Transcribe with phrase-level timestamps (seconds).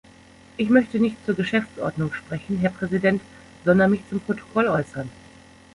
[0.57, 3.21] Ich möchte nicht zur Geschäftsordnung sprechen, Herr Präsident,
[3.63, 5.11] sondern mich zum Protokoll äußern.